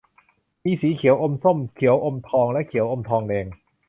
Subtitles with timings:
[0.63, 3.45] มีสีเขียวอมส้ม เขียวอมทอง และเขียวอมทองแดง